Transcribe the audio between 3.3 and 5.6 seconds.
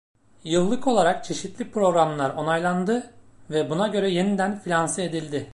ve buna göre yeniden finanse edildi.